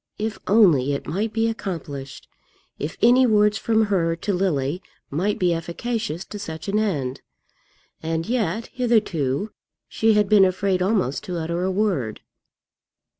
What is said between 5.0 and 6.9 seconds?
might be efficacious to such an